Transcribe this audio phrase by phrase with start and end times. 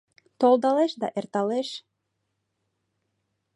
[0.39, 1.69] Толдалеш да эрталеш.